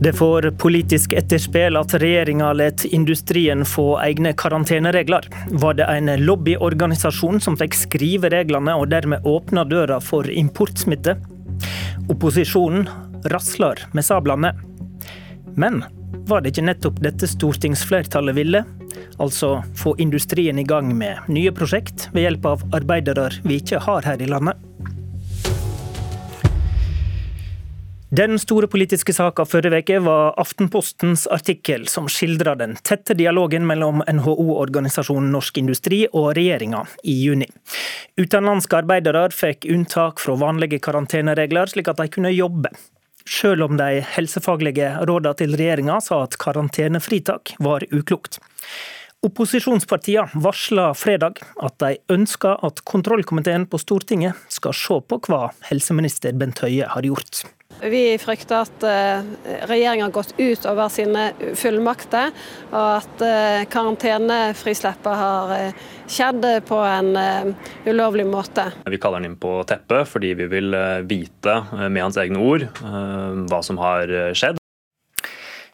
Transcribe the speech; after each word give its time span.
Det 0.00 0.12
får 0.12 0.50
politisk 0.50 1.12
etterspill 1.12 1.76
at 1.76 1.94
regjeringa 1.98 2.52
let 2.54 2.84
industrien 2.84 3.64
få 3.66 3.96
egne 3.98 4.30
karanteneregler. 4.32 5.26
Var 5.50 5.74
det 5.74 5.88
en 5.90 6.12
lobbyorganisasjon 6.22 7.40
som 7.42 7.56
fikk 7.58 7.74
skrive 7.74 8.30
reglene 8.30 8.76
og 8.78 8.92
dermed 8.92 9.26
åpna 9.26 9.64
døra 9.66 9.98
for 9.98 10.30
importsmitte? 10.30 11.16
Opposisjonen 12.14 12.86
rasler 13.26 13.82
med 13.90 14.06
sablene. 14.06 14.54
Men 15.58 15.82
var 16.30 16.46
det 16.46 16.54
ikke 16.54 16.68
nettopp 16.68 17.02
dette 17.02 17.26
stortingsflertallet 17.26 18.38
ville? 18.38 18.62
Altså 19.18 19.56
få 19.82 19.96
industrien 19.98 20.62
i 20.62 20.68
gang 20.68 20.94
med 20.94 21.26
nye 21.26 21.50
prosjekt 21.50 22.06
ved 22.14 22.28
hjelp 22.28 22.46
av 22.54 22.66
arbeidere 22.78 23.32
vi 23.42 23.58
ikke 23.58 23.82
har 23.82 24.06
her 24.06 24.22
i 24.22 24.30
landet? 24.30 24.67
Den 28.10 28.38
store 28.38 28.66
politiske 28.72 29.12
saka 29.12 29.44
forrige 29.44 29.82
uke 29.82 29.98
var 30.00 30.30
Aftenpostens 30.40 31.26
artikkel 31.28 31.82
som 31.92 32.06
skildra 32.08 32.54
den 32.56 32.72
tette 32.80 33.12
dialogen 33.12 33.66
mellom 33.68 34.00
NHO-organisasjonen 34.00 35.28
Norsk 35.34 35.58
Industri 35.60 36.06
og 36.08 36.30
regjeringa 36.38 36.86
i 37.04 37.18
juni. 37.20 37.50
Utenlandske 38.16 38.78
arbeidere 38.80 39.26
fikk 39.28 39.66
unntak 39.68 40.22
fra 40.24 40.38
vanlige 40.40 40.80
karanteneregler, 40.86 41.68
slik 41.68 41.90
at 41.92 42.00
de 42.00 42.08
kunne 42.14 42.32
jobbe. 42.32 42.72
Selv 43.28 43.66
om 43.66 43.76
de 43.76 44.00
helsefaglige 44.16 44.94
rådene 45.04 45.36
til 45.36 45.58
regjeringa 45.60 46.00
sa 46.00 46.22
at 46.24 46.38
karantenefritak 46.40 47.58
var 47.60 47.84
uklokt. 47.92 48.40
Opposisjonspartiene 49.20 50.40
varsla 50.48 50.94
fredag 50.96 51.44
at 51.60 51.76
de 51.84 52.00
ønsker 52.16 52.64
at 52.64 52.80
kontrollkomiteen 52.88 53.68
på 53.68 53.84
Stortinget 53.84 54.48
skal 54.48 54.72
se 54.72 55.00
på 55.04 55.22
hva 55.28 55.50
helseminister 55.68 56.32
Bent 56.40 56.64
Høie 56.64 56.88
har 56.88 57.04
gjort. 57.04 57.44
Vi 57.82 58.18
frykter 58.18 58.64
at 58.64 58.82
eh, 58.82 59.26
regjeringen 59.70 60.08
har 60.08 60.14
gått 60.14 60.34
ut 60.38 60.66
over 60.66 60.90
sine 60.90 61.28
fullmakter, 61.54 62.32
og 62.72 62.86
at 62.98 63.22
eh, 63.22 63.66
karantenefrislippet 63.70 65.18
har 65.20 65.54
eh, 65.54 65.86
skjedd 66.10 66.46
på 66.66 66.78
en 66.82 67.12
ulovlig 67.86 68.26
måte. 68.26 68.66
Vi 68.88 68.98
kaller 68.98 69.22
han 69.22 69.30
inn 69.30 69.38
på 69.38 69.60
teppet 69.68 70.10
fordi 70.10 70.32
vi 70.40 70.48
vil 70.50 70.74
vite, 71.06 71.58
med 71.86 72.00
hans 72.02 72.18
egne 72.18 72.40
ord, 72.42 72.64
hva 72.80 73.60
som 73.64 73.78
har 73.80 74.10
skjedd. 74.36 74.58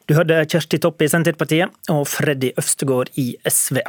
Du 0.05 0.13
hørte 0.17 0.43
Kjersti 0.51 0.77
Toppe 0.83 1.07
i 1.07 1.11
Senterpartiet 1.11 1.89
og 1.93 2.03
Freddy 2.11 2.51
Øvstegård 2.59 3.15
i 3.21 3.31
SV. 3.47 3.79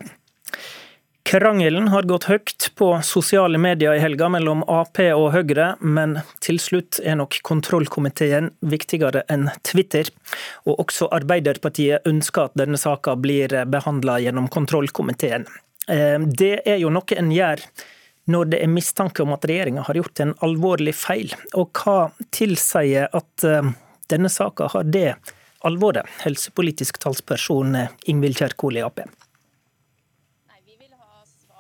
Krangelen 1.27 1.89
har 1.89 2.03
gått 2.07 2.29
høyt 2.31 2.69
på 2.79 2.87
sosiale 3.03 3.59
medier 3.59 3.97
i 3.97 3.99
helga 3.99 4.29
mellom 4.31 4.61
Ap 4.71 5.01
og 5.03 5.33
Høyre, 5.35 5.73
men 5.83 6.21
til 6.39 6.61
slutt 6.63 7.01
er 7.03 7.19
nok 7.19 7.41
kontrollkomiteen 7.43 8.53
viktigere 8.63 9.25
enn 9.27 9.49
Twitter. 9.67 10.07
Og 10.71 10.85
også 10.85 11.09
Arbeiderpartiet 11.19 12.07
ønsker 12.07 12.47
at 12.47 12.55
denne 12.63 12.79
saka 12.79 13.17
blir 13.19 13.57
behandla 13.67 14.21
gjennom 14.23 14.47
kontrollkomiteen. 14.55 15.49
Eh, 15.91 16.23
det 16.31 16.61
er 16.63 16.79
jo 16.85 16.95
noe 16.95 17.19
en 17.19 17.35
gjør 17.35 17.67
når 18.31 18.55
det 18.55 18.63
er 18.63 18.75
mistanke 18.79 19.27
om 19.27 19.35
at 19.35 19.51
regjeringa 19.51 19.83
har 19.91 19.99
gjort 19.99 20.23
en 20.23 20.39
alvorlig 20.47 20.95
feil. 20.95 21.35
Og 21.59 21.75
hva 21.75 22.13
tilsier 22.31 23.11
at 23.11 23.51
eh, 23.51 23.75
denne 24.15 24.31
saka 24.31 24.71
har 24.79 24.87
det 24.87 25.09
alvoret? 25.67 26.07
Helsepolitisk 26.23 27.03
talsperson 27.03 27.81
Ingvild 28.07 28.39
Kjerkol 28.39 28.79
i 28.79 28.87
Ap 28.87 29.03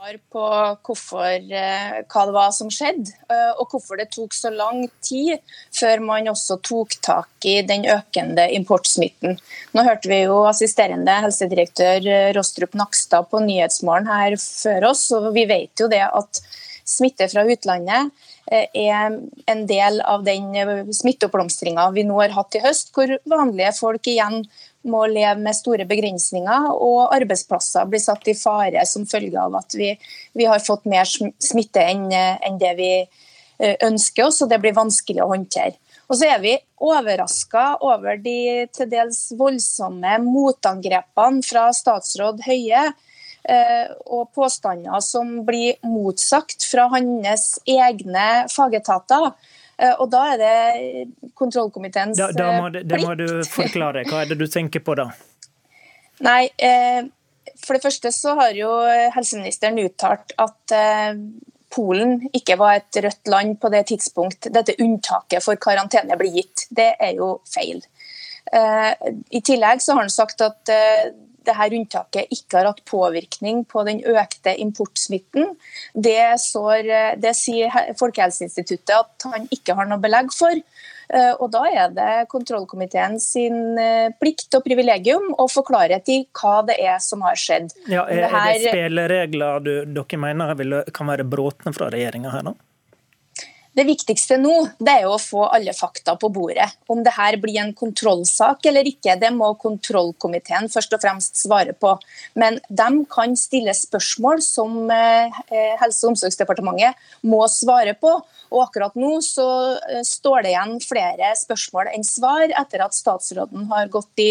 svar 0.06 0.18
på 0.32 0.46
hvorfor, 0.86 1.52
eh, 1.52 2.02
hva 2.06 2.26
det 2.26 2.34
var 2.34 2.50
som 2.52 2.68
skjedde, 2.70 3.10
eh, 3.28 3.52
og 3.58 3.68
hvorfor 3.70 3.98
det 3.98 4.10
tok 4.10 4.32
så 4.32 4.50
lang 4.54 4.88
tid 5.02 5.38
før 5.74 6.00
man 6.00 6.28
også 6.28 6.60
tok 6.62 6.94
tak 7.02 7.28
i 7.44 7.62
den 7.62 7.84
økende 7.84 8.46
importsmitten. 8.54 9.38
Nå 9.74 9.82
hørte 9.82 10.08
vi 10.08 10.22
jo 10.22 10.44
assisterende 10.46 11.10
helsedirektør 11.10 12.06
eh, 12.06 12.32
Rostrup 12.36 12.74
Nakstad 12.74 13.30
på 13.30 13.42
Nyhetsmorgen 13.42 14.06
her 14.06 14.36
før 14.36 14.90
oss, 14.92 15.10
og 15.10 15.32
vi 15.34 15.46
vet 15.46 15.74
jo 15.80 15.88
det 15.88 16.04
at 16.06 16.42
smitte 16.86 17.26
fra 17.28 17.42
utlandet 17.50 18.12
er 18.46 19.16
en 19.50 19.62
del 19.66 19.98
av 20.06 20.22
den 20.26 20.54
smitteoppblomstringa 20.94 21.88
vi 21.96 22.04
nå 22.06 22.20
har 22.20 22.34
hatt 22.36 22.54
i 22.58 22.62
høst, 22.62 22.92
hvor 22.94 23.10
vanlige 23.26 23.72
folk 23.74 24.06
igjen 24.06 24.44
må 24.86 25.02
leve 25.10 25.40
med 25.42 25.56
store 25.56 25.86
begrensninger, 25.88 26.68
og 26.72 27.14
arbeidsplasser 27.16 27.88
blir 27.90 28.02
satt 28.02 28.28
i 28.30 28.36
fare 28.38 28.84
som 28.88 29.06
følge 29.08 29.40
av 29.40 29.56
at 29.58 29.74
vi, 29.78 29.92
vi 30.36 30.46
har 30.46 30.62
fått 30.62 30.86
mer 30.90 31.08
smitte 31.10 31.82
enn, 31.82 32.06
enn 32.12 32.60
det 32.60 32.72
vi 32.78 32.92
eh, 33.02 33.74
ønsker 33.86 34.28
oss, 34.28 34.42
og 34.44 34.52
det 34.52 34.60
blir 34.62 34.76
vanskelig 34.76 35.24
å 35.24 35.32
håndtere. 35.34 35.76
Og 36.06 36.20
så 36.20 36.28
er 36.30 36.38
vi 36.38 36.54
overraska 36.86 37.80
over 37.82 38.20
de 38.22 38.66
til 38.74 38.90
dels 38.92 39.24
voldsomme 39.34 40.20
motangrepene 40.22 41.42
fra 41.42 41.66
statsråd 41.74 42.44
Høie 42.46 42.84
eh, 42.86 42.94
og 43.46 44.32
påstander 44.34 44.98
som 45.04 45.28
blir 45.46 45.76
motsagt 45.86 46.64
fra 46.66 46.88
hans 46.90 47.44
egne 47.62 48.26
fagetater. 48.50 49.30
Eh, 49.76 49.92
og 50.00 50.08
da 50.12 50.22
er 50.32 50.38
det 50.40 51.32
kontrollkomiteens 51.36 52.16
da, 52.18 52.30
da 52.32 52.52
må, 52.60 52.70
plikt. 52.72 52.88
Da 52.88 53.00
må 53.02 53.16
du 53.18 53.26
forklare. 53.50 54.06
Hva 54.08 54.24
er 54.24 54.32
det 54.32 54.38
du 54.40 54.46
tenker 54.50 54.82
på 54.84 54.96
da? 54.98 55.10
Nei, 56.26 56.46
eh, 56.56 57.02
for 57.60 57.76
det 57.76 57.84
første 57.84 58.12
så 58.14 58.36
har 58.40 58.56
jo 58.56 58.70
helseministeren 59.14 59.82
uttalt 59.84 60.32
at 60.40 60.76
eh, 60.76 61.12
Polen 61.76 62.22
ikke 62.32 62.54
var 62.56 62.78
et 62.78 62.96
rødt 63.04 63.28
land 63.28 63.56
på 63.60 63.68
det 63.74 63.82
tidspunkt 63.90 64.46
dette 64.54 64.78
unntaket 64.80 65.44
for 65.44 65.58
karantene 65.60 66.16
ble 66.16 66.30
gitt. 66.38 66.68
Det 66.72 66.92
er 66.94 67.18
jo 67.18 67.40
feil. 67.50 67.82
I 68.46 69.40
tillegg 69.44 69.82
så 69.82 69.96
har 69.96 70.06
han 70.06 70.12
sagt 70.14 70.44
at 70.46 70.70
dette 71.46 71.68
unntaket 71.78 72.34
ikke 72.34 72.60
har 72.60 72.70
hatt 72.70 72.82
påvirkning 72.88 73.64
på 73.68 73.84
den 73.88 74.02
økte 74.06 74.54
importsmitten. 74.62 75.54
Det, 75.94 76.36
sår, 76.42 76.90
det 77.22 77.34
sier 77.38 77.72
Folkehelseinstituttet 77.98 78.96
at 78.96 79.30
han 79.32 79.48
ikke 79.54 79.76
har 79.78 79.88
noe 79.90 80.02
belegg 80.02 80.34
for. 80.34 80.54
Eh, 81.14 81.32
og 81.38 81.50
Da 81.54 81.62
er 81.70 81.92
det 81.94 82.26
kontrollkomiteen 82.32 83.18
sin 83.22 83.78
eh, 83.78 84.10
plikt 84.18 84.56
og 84.58 84.64
privilegium 84.66 85.32
å 85.38 85.46
forklare 85.50 86.00
til 86.06 86.26
hva 86.34 86.58
det 86.66 86.78
er 86.82 86.98
som 87.02 87.22
har 87.26 87.38
skjedd. 87.38 87.70
Ja, 87.90 88.06
er, 88.10 88.26
det 88.26 88.72
spilleregler 88.72 89.62
du, 89.62 89.74
dere 89.86 90.22
mener 90.22 90.56
kan 90.94 91.12
være 91.12 91.26
bråtne 91.28 91.74
fra 91.76 91.90
regjeringa 91.94 92.34
her 92.34 92.48
nå? 92.48 92.56
Det 93.76 93.84
viktigste 93.84 94.38
nå 94.40 94.54
det 94.80 94.92
er 95.02 95.04
å 95.04 95.18
få 95.20 95.42
alle 95.52 95.74
fakta 95.76 96.14
på 96.16 96.30
bordet. 96.32 96.70
Om 96.88 97.02
det 97.04 97.12
her 97.12 97.36
blir 97.40 97.58
en 97.60 97.74
kontrollsak 97.76 98.64
eller 98.70 98.88
ikke, 98.88 99.18
det 99.20 99.28
må 99.36 99.50
kontrollkomiteen 99.60 100.70
først 100.72 100.96
og 100.96 101.02
fremst 101.02 101.36
svare 101.42 101.74
på. 101.76 101.90
Men 102.40 102.56
de 102.68 102.88
kan 103.12 103.36
stille 103.36 103.74
spørsmål 103.76 104.40
som 104.44 104.88
eh, 104.88 105.42
Helse- 105.82 106.06
og 106.06 106.14
omsorgsdepartementet 106.14 106.96
må 107.28 107.42
svare 107.52 107.92
på. 108.00 108.14
Og 108.46 108.62
akkurat 108.62 108.96
nå 108.96 109.18
så 109.26 109.46
eh, 109.76 110.00
står 110.06 110.46
det 110.46 110.54
igjen 110.54 110.74
flere 110.80 111.34
spørsmål 111.36 111.92
enn 111.92 112.06
svar 112.06 112.46
etter 112.48 112.86
at 112.86 112.96
statsråden 112.96 113.68
har 113.74 113.92
gått 113.92 114.24
i 114.24 114.30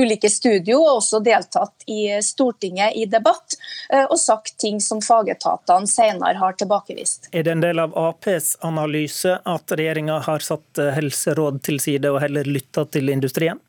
ulike 0.00 0.30
studio 0.32 0.78
og 0.86 1.02
også 1.02 1.20
deltatt 1.26 1.84
i 1.90 2.16
Stortinget 2.24 2.96
i 2.96 3.04
debatt 3.10 3.58
eh, 3.90 4.06
og 4.06 4.16
sagt 4.22 4.56
ting 4.62 4.80
som 4.80 5.04
fagetatene 5.04 5.90
senere 5.90 6.40
har 6.40 6.56
tilbakevist. 6.56 7.28
Er 7.36 7.44
det 7.44 7.58
en 7.58 7.66
del 7.68 7.84
av 7.84 7.92
Aps 8.06 8.54
analyse 8.64 8.85
analyse 8.86 9.38
at 9.44 9.72
regjeringa 9.76 10.20
har 10.26 10.44
satt 10.44 10.78
eh, 10.78 10.92
helseråd 10.96 11.62
til 11.66 11.80
side 11.82 12.10
og 12.12 12.20
heller 12.22 12.46
lytta 12.46 12.86
til 12.86 13.10
industrien? 13.10 13.60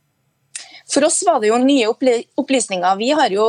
For 0.87 1.03
oss 1.03 1.19
var 1.27 1.41
det 1.43 1.49
jo 1.49 1.57
nye 1.59 1.89
opplysninger. 1.91 2.95
Vi 2.95 3.09
har 3.11 3.33
jo 3.33 3.45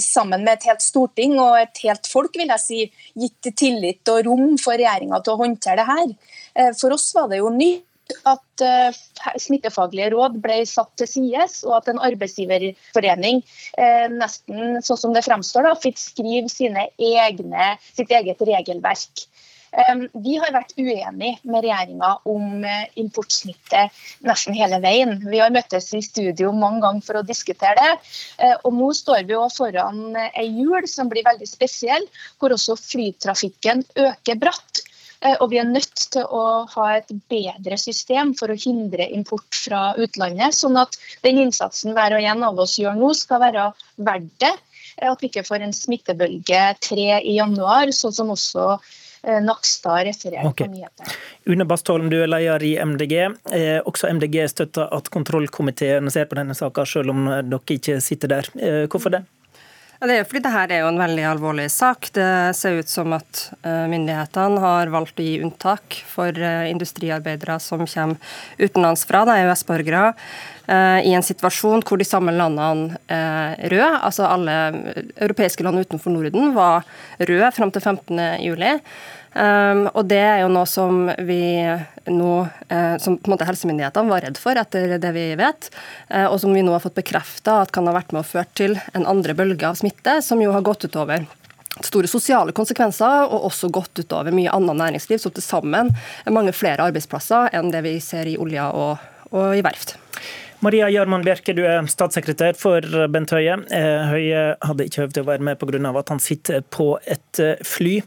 sammen 0.00 0.46
med 0.46 0.54
et 0.54 0.70
helt 0.70 0.80
storting 0.80 1.36
og 1.36 1.58
et 1.60 1.82
helt 1.84 2.08
folk 2.08 2.38
vil 2.40 2.48
jeg 2.54 2.62
si, 2.62 2.78
gitt 3.20 3.50
tillit 3.52 4.08
og 4.08 4.24
rom 4.24 4.56
for 4.56 4.80
regjeringa 4.80 5.20
til 5.20 5.34
å 5.34 5.42
håndtere 5.42 5.82
det 5.82 5.88
her. 5.90 6.14
Eh, 6.56 6.72
for 6.80 6.96
oss 6.96 7.10
var 7.16 7.28
det 7.28 7.42
jo 7.42 7.52
nytt 7.52 7.86
at 8.26 8.62
uh, 8.66 8.96
smittefaglige 9.38 10.08
råd 10.16 10.40
ble 10.42 10.56
satt 10.66 10.90
til 10.98 11.06
sides, 11.06 11.60
og 11.62 11.76
at 11.76 11.92
en 11.92 12.00
arbeidsgiverforening 12.02 13.38
nesten 14.16 14.80
sånn 14.82 14.98
som 14.98 15.14
det 15.14 15.22
fremstår 15.22 15.68
da, 15.68 15.76
fikk 15.78 16.00
skrive 16.00 16.50
sine 16.50 16.88
egne, 16.98 17.68
sitt 17.94 18.10
eget 18.10 18.42
regelverk. 18.42 19.28
Vi 19.70 20.34
har 20.42 20.50
vært 20.50 20.72
uenige 20.78 21.38
med 21.46 21.62
regjeringa 21.62 22.10
om 22.28 22.64
eh, 22.66 22.88
importsmitte 22.98 23.84
nesten 24.26 24.56
hele 24.58 24.80
veien. 24.82 25.20
Vi 25.30 25.38
har 25.38 25.52
møttes 25.54 25.92
i 25.94 26.02
studio 26.02 26.50
mange 26.50 26.82
ganger 26.82 27.06
for 27.06 27.20
å 27.20 27.26
diskutere 27.26 27.76
det. 27.78 27.92
Eh, 28.42 28.56
og 28.64 28.74
nå 28.74 28.90
står 28.96 29.28
vi 29.28 29.38
foran 29.54 30.16
eh, 30.18 30.32
ei 30.42 30.48
jul 30.58 30.88
som 30.90 31.10
blir 31.10 31.26
veldig 31.26 31.46
spesiell, 31.46 32.06
hvor 32.38 32.56
også 32.56 32.74
flytrafikken 32.80 33.84
øker 33.94 34.40
bratt. 34.40 34.86
Og 35.20 35.50
vi 35.52 35.58
er 35.60 35.66
nødt 35.68 36.00
til 36.14 36.24
å 36.24 36.64
ha 36.72 36.84
et 36.96 37.10
bedre 37.28 37.76
system 37.76 38.30
for 38.38 38.48
å 38.48 38.56
hindre 38.56 39.04
import 39.12 39.52
fra 39.52 39.90
utlandet. 40.00 40.56
Sånn 40.56 40.78
at 40.80 40.96
den 41.20 41.42
innsatsen 41.42 41.92
hver 41.92 42.16
og 42.16 42.24
en 42.24 42.46
av 42.46 42.62
oss 42.64 42.78
gjør 42.80 42.96
nå, 42.96 43.10
skal 43.18 43.42
være 43.42 43.66
verdt 44.00 44.32
det. 44.40 44.54
At 45.04 45.20
vi 45.20 45.28
ikke 45.28 45.44
får 45.44 45.66
en 45.66 45.76
smittebølge 45.76 46.62
tre 46.80 47.20
i 47.20 47.36
januar, 47.36 47.92
sånn 47.92 48.16
som 48.16 48.32
også 48.32 48.78
Nakstad 49.22 50.06
refererte 50.08 50.48
okay. 50.48 50.66
på 50.66 50.72
nyheter. 50.72 51.18
Une 51.50 51.66
Bastholm, 51.68 52.08
du 52.12 52.16
er 52.22 52.30
leder 52.30 52.62
i 52.64 52.72
MDG. 52.84 53.16
Også 53.84 54.08
MDG 54.16 54.46
støtter 54.48 54.88
at 54.96 55.10
kontrollkomiteen 55.12 56.08
ser 56.12 56.30
på 56.30 56.38
denne 56.38 56.56
saka, 56.56 56.86
selv 56.88 57.12
om 57.12 57.28
dere 57.28 57.76
ikke 57.76 58.00
sitter 58.04 58.32
der. 58.32 58.50
Hvorfor 58.88 59.12
det? 59.12 59.24
Ja, 60.00 60.06
det 60.08 60.14
er 60.16 60.22
fordi 60.24 60.40
dette 60.46 60.72
er 60.72 60.80
jo 60.80 60.88
en 60.88 60.96
veldig 60.96 61.24
alvorlig 61.28 61.66
sak. 61.68 62.06
Det 62.16 62.56
ser 62.56 62.78
ut 62.80 62.88
som 62.88 63.12
at 63.12 63.40
eh, 63.60 63.82
myndighetene 63.92 64.62
har 64.62 64.88
valgt 64.94 65.20
å 65.20 65.26
gi 65.26 65.34
unntak 65.44 65.98
for 66.08 66.32
eh, 66.32 66.70
industriarbeidere 66.70 67.58
som 67.60 67.84
kommer 67.84 68.16
utenlandsfra, 68.56 69.26
EØS-borgere, 69.34 70.14
eh, 70.72 71.04
i 71.04 71.12
en 71.12 71.26
situasjon 71.26 71.84
hvor 71.84 72.00
de 72.00 72.08
samme 72.08 72.32
landene 72.32 72.96
er 73.12 73.60
røde. 73.74 73.90
Altså 74.00 74.24
alle 74.24 74.56
europeiske 75.20 75.68
land 75.68 75.84
utenfor 75.84 76.16
Norden 76.16 76.54
var 76.56 76.88
røde 77.20 77.52
fram 77.58 77.76
til 77.76 77.84
15.07. 77.84 78.80
Um, 79.30 79.84
og 79.94 80.08
det 80.10 80.18
er 80.18 80.40
jo 80.42 80.48
noe 80.50 80.66
som 80.66 81.04
vi 81.22 81.42
nå, 82.10 82.30
uh, 82.42 82.96
som 82.98 83.14
på 83.14 83.30
en 83.30 83.34
måte 83.36 83.46
helsemyndighetene 83.46 84.10
var 84.10 84.24
redd 84.26 84.40
for, 84.42 84.58
etter 84.58 84.96
det 84.98 85.12
vi 85.14 85.26
vet, 85.38 85.68
uh, 86.10 86.26
og 86.26 86.40
som 86.42 86.54
vi 86.54 86.64
nå 86.66 86.74
har 86.74 86.82
fått 86.82 86.98
bekrefta 86.98 87.60
at 87.62 87.70
kan 87.74 87.86
ha 87.86 87.94
vært 87.94 88.10
med 88.10 88.24
og 88.24 88.30
ført 88.32 88.50
til 88.58 88.74
en 88.90 89.06
andre 89.06 89.36
bølge 89.38 89.68
av 89.68 89.78
smitte, 89.78 90.18
som 90.26 90.42
jo 90.42 90.50
har 90.56 90.66
gått 90.66 90.88
utover 90.88 91.28
store 91.86 92.10
sosiale 92.10 92.52
konsekvenser, 92.52 93.30
og 93.30 93.46
også 93.48 93.70
gått 93.72 94.02
utover 94.02 94.34
mye 94.34 94.52
annet 94.52 94.78
næringsliv, 94.82 95.22
som 95.22 95.32
til 95.34 95.46
sammen 95.46 95.94
er 95.94 96.34
mange 96.34 96.52
flere 96.56 96.90
arbeidsplasser 96.90 97.54
enn 97.56 97.70
det 97.72 97.84
vi 97.86 97.96
ser 98.04 98.28
i 98.28 98.36
olja 98.40 98.68
og, 98.74 98.98
og 99.30 99.54
i 99.56 99.62
verft. 99.64 99.94
Maria 100.60 100.90
Gjerman 100.92 101.22
Bjerke, 101.24 101.54
du 101.56 101.62
er 101.64 101.86
statssekretær 101.88 102.56
for 102.60 102.84
Bent 103.08 103.32
Høie. 103.32 103.54
Eh, 103.72 104.10
Høie 104.10 104.42
hadde 104.60 104.84
ikke 104.84 105.06
høvd 105.06 105.20
å 105.22 105.28
være 105.30 105.46
med 105.48 105.60
pga. 105.60 105.92
at 105.98 106.12
han 106.12 106.20
sitter 106.20 106.60
på 106.60 106.98
et 107.08 107.40
fly. 107.64 108.02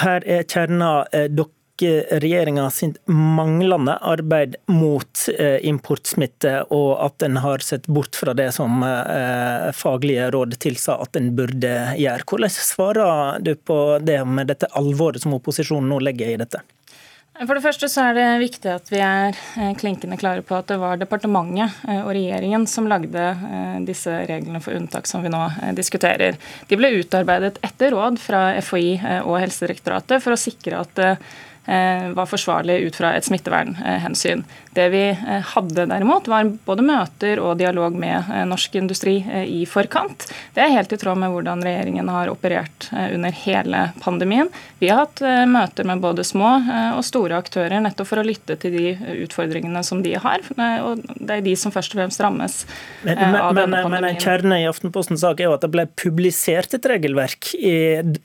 Her 0.00 0.24
er 0.24 0.46
kjerna 0.48 1.04
eh, 1.12 1.28
dere 1.28 2.20
regjeringa 2.22 2.70
sitt 2.70 2.96
manglende 3.06 3.98
arbeid 4.00 4.56
mot 4.72 5.28
eh, 5.36 5.58
importsmitte, 5.68 6.62
og 6.70 6.96
at 7.04 7.22
en 7.26 7.36
har 7.44 7.58
sett 7.58 7.86
bort 7.86 8.16
fra 8.16 8.32
det 8.34 8.52
som 8.56 8.82
eh, 8.86 9.68
faglige 9.76 10.30
råd 10.32 10.56
tilsa 10.62 10.96
at 11.02 11.16
en 11.16 11.32
burde 11.36 11.72
gjøre. 11.98 12.24
Hvordan 12.24 12.56
svarer 12.56 13.42
du 13.44 13.54
på 13.54 13.98
det 14.00 14.22
med 14.24 14.48
dette 14.52 14.70
alvoret 14.78 15.22
som 15.22 15.34
opposisjonen 15.36 15.92
nå 15.92 16.00
legger 16.08 16.32
i 16.32 16.40
dette? 16.40 16.62
For 17.32 17.56
det 17.56 17.62
første 17.64 17.88
så 17.88 18.02
er 18.10 18.16
det 18.18 18.24
viktig 18.42 18.68
at 18.70 18.90
vi 18.92 18.98
er 19.02 19.38
klinkende 19.80 20.18
klare 20.20 20.44
på 20.46 20.54
at 20.58 20.68
det 20.68 20.76
var 20.78 21.00
departementet 21.00 21.80
og 21.88 22.10
regjeringen 22.12 22.66
som 22.70 22.86
lagde 22.90 23.24
disse 23.88 24.12
reglene 24.28 24.60
for 24.62 24.76
unntak 24.76 25.08
som 25.08 25.24
vi 25.24 25.32
nå 25.32 25.40
diskuterer. 25.74 26.36
De 26.68 26.78
ble 26.78 26.92
utarbeidet 27.00 27.56
etter 27.64 27.96
råd 27.96 28.20
fra 28.22 28.44
FHI 28.60 29.00
og 29.24 29.40
Helsedirektoratet 29.40 30.22
for 30.22 30.36
å 30.36 30.42
sikre 30.44 30.84
at 30.84 31.02
Eh, 31.02 31.32
var 31.62 32.26
forsvarlig 32.26 32.80
ut 32.88 32.96
fra 32.98 33.12
et 33.14 33.24
smittevernhensyn. 33.24 34.42
Det 34.74 34.88
vi 34.88 35.08
eh, 35.08 35.42
hadde 35.54 35.84
derimot, 35.86 36.28
var 36.28 36.48
både 36.64 36.84
møter 36.86 37.40
og 37.44 37.58
dialog 37.60 37.92
med 37.98 38.16
eh, 38.32 38.44
norsk 38.48 38.78
industri 38.80 39.18
i 39.44 39.66
forkant. 39.68 40.24
Det 40.54 40.62
er 40.64 40.72
helt 40.72 40.94
i 40.94 40.98
tråd 41.00 41.20
med 41.20 41.34
hvordan 41.34 41.60
regjeringen 41.64 42.08
har 42.08 42.30
operert 42.32 42.88
under 42.92 43.34
hele 43.42 43.82
pandemien. 44.00 44.48
Vi 44.80 44.88
har 44.88 45.04
hatt 45.04 45.20
møter 45.48 45.86
med 45.86 46.00
både 46.02 46.24
små 46.26 46.48
og 46.96 47.02
store 47.06 47.36
aktører 47.38 47.80
nettopp 47.84 48.08
for 48.08 48.20
å 48.20 48.24
lytte 48.26 48.56
til 48.60 48.74
de 48.74 49.14
utfordringene 49.24 49.82
som 49.86 50.00
de 50.04 50.14
har. 50.20 50.42
Og 50.82 51.02
det 51.14 51.36
er 51.36 51.44
de 51.44 51.54
som 51.58 51.72
først 51.74 51.94
og 51.94 52.00
fremst 52.00 52.22
rammes 52.24 52.56
men, 53.02 53.16
men, 53.18 53.36
av 53.38 53.54
denne 53.56 53.82
pandemien. 53.84 54.08
Men 54.08 54.08
en 54.10 54.20
kjerne 54.24 54.60
i 54.62 54.66
Aftenpostens 54.68 55.22
sak 55.24 55.40
er 55.40 55.50
jo 55.50 55.56
at 55.56 55.64
det 55.64 55.72
ble 55.74 55.86
publisert 56.00 56.76
et 56.76 56.88
regelverk 56.92 57.52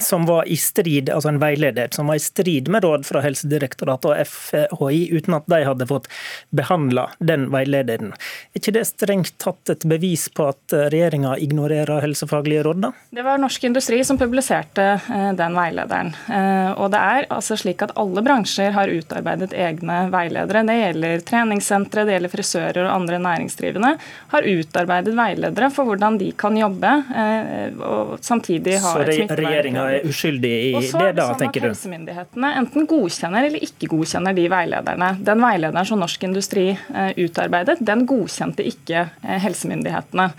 som 0.04 0.28
var 0.30 0.50
i 0.50 0.58
strid, 0.60 1.12
altså 1.14 1.32
en 1.34 1.42
veileder 1.44 1.94
som 1.96 2.10
var 2.10 2.20
i 2.20 2.24
strid 2.24 2.72
med 2.74 2.88
råd 2.88 3.08
fra 3.08 3.24
Helsedirektoratet 3.28 4.10
og 4.12 4.18
FHI 4.28 5.04
uten 5.14 5.38
at 5.38 5.48
de 5.52 5.62
hadde 5.68 5.90
fått 5.90 6.10
behandla 6.56 7.10
den 7.20 7.48
veilederen. 7.54 8.14
Er 8.54 8.62
ikke 8.62 8.76
det 8.80 8.88
strengt 8.90 9.36
tatt 9.44 9.74
et 9.74 9.86
bevis 9.88 10.28
på 10.34 10.50
at 10.52 10.76
regjeringa 10.92 11.36
ignorerer 11.44 12.02
helsefaglige 12.04 12.64
råd, 12.68 12.82
da? 12.88 12.92
Det 13.12 13.24
var 13.26 13.40
Norsk 13.42 13.64
Industri 13.64 14.04
som 14.08 14.18
publiserte 14.18 14.86
eh, 14.98 15.32
den 15.38 15.56
veilederen. 15.58 16.14
Eh, 16.30 16.72
og 16.78 16.92
det 16.94 17.02
er 17.02 17.28
altså 17.34 17.58
slik 17.60 17.84
at 17.86 17.94
alle 18.00 18.24
bransjer 18.26 18.74
har 18.76 18.92
utarbeidet 18.92 19.54
egne 19.58 20.00
veiledere. 20.14 20.64
Det 20.68 20.78
gjelder 20.78 21.26
treningssentre, 21.28 22.06
det 22.08 22.18
gjelder 22.18 22.34
frisører 22.34 22.82
og 22.86 22.94
andre 22.94 23.20
næringsdrivende. 23.24 23.94
Har 24.34 24.48
utarbeidet 24.48 25.16
veiledere 25.18 25.72
for 25.74 25.90
hvordan 25.90 26.20
de 26.22 26.32
kan 26.38 26.58
jobbe 26.58 26.94
eh, 27.24 27.78
og 27.78 28.18
samtidig 28.26 28.80
ha 28.84 28.94
et 29.02 29.14
smittevern. 29.14 29.28
Så 29.30 29.40
regjeringa 29.42 29.88
er 29.98 30.08
uskyldig 30.08 30.54
i 30.58 30.74
det, 30.78 31.12
da, 31.18 31.30
sånn 31.32 31.42
tenker 31.42 31.68
du? 31.68 31.72
Og 31.72 31.78
så 31.78 31.88
har 31.88 31.98
Helsemyndighetene 31.98 32.54
enten 32.62 32.88
godkjenner 32.88 33.17
godkjenner 33.18 33.48
eller 33.48 33.64
ikke 33.64 33.90
godkjenner 33.90 34.36
de 34.38 34.46
veilederne. 34.52 35.10
Den 35.26 35.42
veilederen 35.42 35.86
som 35.86 36.00
Norsk 36.00 36.24
Industri 36.24 36.70
eh, 36.70 37.12
utarbeidet, 37.18 37.80
den 37.82 38.06
godkjente 38.06 38.66
ikke 38.66 39.08
eh, 39.24 39.40
helsemyndighetene. 39.42 40.30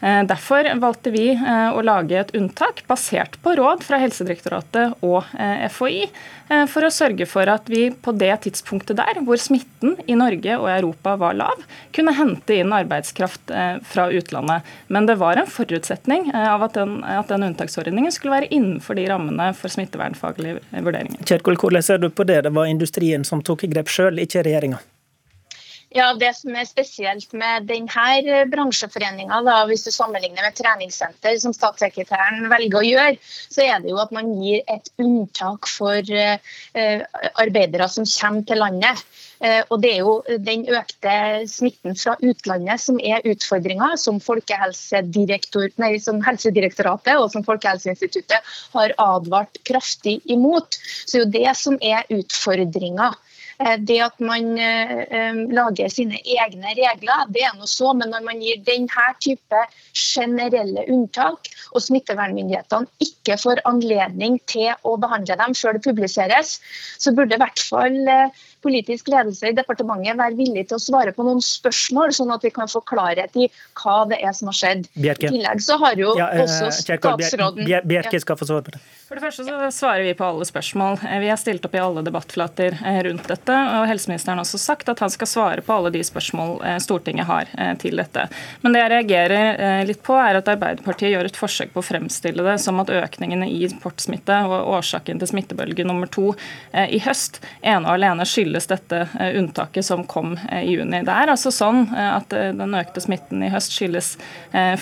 Eh, 0.00 0.22
derfor 0.28 0.68
valgte 0.80 1.12
vi 1.14 1.30
å 1.36 1.82
lage 1.84 2.18
et 2.20 2.32
unntak 2.36 2.82
basert 2.88 3.38
på 3.42 3.54
råd 3.58 3.84
fra 3.86 4.00
Helsedirektoratet 4.02 5.04
og 5.06 5.24
FHI, 5.72 6.08
for 6.70 6.86
å 6.86 6.90
sørge 6.94 7.26
for 7.26 7.48
at 7.50 7.66
vi 7.66 7.88
på 7.90 8.12
det 8.14 8.30
tidspunktet 8.44 9.00
der, 9.00 9.18
hvor 9.26 9.40
smitten 9.40 9.96
i 10.06 10.14
Norge 10.18 10.58
og 10.60 10.68
Europa 10.70 11.16
var 11.18 11.34
lav, 11.34 11.64
kunne 11.96 12.14
hente 12.14 12.60
inn 12.60 12.74
arbeidskraft 12.76 13.50
fra 13.90 14.06
utlandet. 14.14 14.68
Men 14.86 15.08
det 15.10 15.18
var 15.18 15.40
en 15.40 15.50
forutsetning 15.50 16.28
av 16.38 16.62
at 16.68 16.78
den, 16.78 17.00
at 17.02 17.32
den 17.32 17.48
unntaksordningen 17.48 18.14
skulle 18.14 18.36
være 18.36 18.52
innenfor 18.54 18.98
de 18.98 19.08
rammene 19.10 19.50
for 19.58 19.74
smittevernfaglige 19.74 20.62
vurderinger. 20.76 21.24
Kjerkol, 21.26 21.58
hvordan 21.58 21.82
ser 21.82 21.98
du 22.02 22.12
på 22.14 22.28
det? 22.28 22.44
Det 22.46 22.54
var 22.54 22.70
industrien 22.70 23.26
som 23.26 23.42
tok 23.42 23.66
grep 23.72 23.90
sjøl, 23.90 24.22
ikke 24.22 24.46
regjeringa? 24.46 24.78
Ja, 25.96 26.10
Det 26.12 26.34
som 26.36 26.52
er 26.52 26.66
spesielt 26.68 27.30
med 27.32 27.70
denne 27.70 28.42
bransjeforeninga, 28.52 29.38
hvis 29.70 29.86
du 29.86 29.90
sammenligner 29.94 30.44
med 30.44 30.56
treningssenter, 30.58 31.38
som 31.40 31.54
statssekretæren 31.56 32.50
velger 32.52 32.82
å 32.82 32.84
gjøre, 32.84 33.14
så 33.48 33.64
er 33.64 33.80
det 33.80 33.94
jo 33.94 34.02
at 34.02 34.12
man 34.12 34.34
gir 34.42 34.60
et 34.68 34.90
unntak 35.00 35.64
for 35.72 35.96
uh, 35.96 36.36
arbeidere 37.40 37.88
som 37.88 38.04
kommer 38.04 38.44
til 38.44 38.60
landet. 38.60 39.00
Og 39.70 39.82
Det 39.82 39.90
er 39.92 39.98
jo 40.00 40.22
den 40.40 40.62
økte 40.72 41.44
smitten 41.52 41.96
fra 42.00 42.14
utlandet 42.24 42.80
som 42.80 42.96
er 43.00 43.20
utfordringa, 43.28 43.90
som, 44.00 44.20
som 44.20 46.22
Helsedirektoratet 46.24 47.20
og 47.20 47.28
som 47.34 47.44
Folkehelseinstituttet 47.44 48.40
har 48.72 48.94
advart 48.96 49.60
kraftig 49.68 50.22
imot. 50.24 50.78
Så 51.04 51.18
det 51.18 51.20
er 51.20 51.24
jo 51.24 51.34
det 51.36 51.54
som 51.60 51.76
er 51.84 52.08
utfordringa. 52.16 53.12
Eh, 53.58 53.76
det 53.88 53.98
at 54.04 54.18
man 54.20 54.58
eh, 54.60 55.38
lager 55.56 55.88
sine 55.92 56.18
egne 56.20 56.74
regler, 56.76 57.24
det 57.32 57.44
er 57.46 57.54
noe 57.56 57.68
så, 57.70 57.92
men 57.96 58.12
når 58.12 58.24
man 58.26 58.42
gir 58.44 58.60
denne 58.66 59.06
type 59.24 59.62
generelle 59.96 60.84
unntak, 60.92 61.48
og 61.72 61.84
smittevernmyndighetene 61.84 63.06
ikke 63.06 63.38
får 63.40 63.62
anledning 63.68 64.36
til 64.50 64.74
å 64.84 64.96
behandle 65.00 65.38
dem 65.40 65.56
før 65.56 65.76
det 65.76 65.84
publiseres, 65.86 66.58
så 67.00 67.14
burde 67.16 67.38
i 67.38 67.40
hvert 67.40 67.64
fall 67.64 67.96
eh, 68.12 68.44
politisk 68.66 69.08
ledelse 69.12 69.52
i 69.52 69.56
departementet 69.56 70.18
være 70.20 70.36
villig 70.36 70.66
til 70.68 70.76
å 70.76 70.82
svare 70.82 71.14
på 71.16 71.24
noen 71.24 71.40
spørsmål, 71.44 72.12
sånn 72.16 72.34
at 72.34 72.44
vi 72.44 72.52
kan 72.52 72.68
få 72.68 72.82
klarhet 72.84 73.40
i 73.40 73.48
hva 73.80 74.02
det 74.10 74.20
er 74.20 74.36
som 74.36 74.52
har 74.52 74.60
skjedd. 74.60 74.86
Bjerke. 74.98 75.30
I 75.30 75.38
tillegg 75.38 75.64
så 75.64 75.80
har 75.80 75.96
jo 76.00 76.12
ja, 76.18 76.28
også 76.44 76.70
statsråden 76.76 77.72
Bjerke 77.88 78.20
skal 78.20 78.36
få 78.40 78.48
svare 78.48 78.68
på 78.68 78.76
det. 78.76 78.84
For 79.06 79.14
det 79.14 79.22
første 79.22 79.44
så 79.46 79.66
svarer 79.70 80.02
vi 80.02 80.14
på 80.18 80.24
alle 80.26 80.42
spørsmål. 80.42 80.96
Vi 81.22 81.28
har 81.30 81.38
stilt 81.38 81.62
opp 81.68 81.74
i 81.76 81.78
alle 81.78 82.02
debattflater 82.02 82.74
rundt 83.06 83.28
dette, 83.30 83.54
og 83.54 83.84
helseministeren 83.86 84.40
har 84.40 84.42
også 84.42 84.58
sagt 84.58 84.88
at 84.90 84.98
han 84.98 85.12
skal 85.14 85.28
svare 85.30 85.62
på 85.62 85.76
alle 85.76 85.92
de 85.94 86.00
spørsmål 86.02 86.56
Stortinget 86.82 87.28
har 87.28 87.46
til 87.78 88.02
dette. 88.02 88.24
Men 88.64 88.74
det 88.74 88.80
jeg 88.82 88.90
reagerer 88.90 89.86
litt 89.86 90.02
på, 90.02 90.16
er 90.18 90.40
at 90.40 90.50
Arbeiderpartiet 90.50 91.12
gjør 91.12 91.28
et 91.28 91.38
forsøk 91.38 91.70
på 91.76 91.84
å 91.84 91.86
fremstille 91.86 92.42
det 92.48 92.56
som 92.64 92.82
at 92.82 92.90
økningene 92.90 93.46
i 93.46 93.60
importsmitte 93.68 94.40
og 94.48 94.72
årsaken 94.80 95.22
til 95.22 95.30
smittebølge 95.30 95.86
nummer 95.86 96.10
to 96.10 96.34
i 96.74 96.98
høst 97.06 97.38
ene 97.62 97.86
og 97.86 97.92
alene 98.00 98.26
skyldes 98.26 98.66
dette 98.74 99.04
unntaket 99.38 99.86
som 99.86 100.02
kom 100.10 100.34
i 100.50 100.64
juni. 100.72 101.04
Det 101.06 101.14
er 101.14 101.30
altså 101.30 101.54
sånn 101.54 101.84
at 101.94 102.34
den 102.34 102.74
økte 102.82 103.06
smitten 103.06 103.46
i 103.46 103.52
høst 103.54 103.78
skyldes 103.78 104.16